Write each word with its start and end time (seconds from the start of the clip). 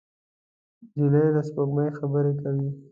نجلۍ 0.97 1.27
له 1.35 1.41
سپوږمۍ 1.49 1.89
خبرې 1.97 2.33
کوي. 2.41 2.69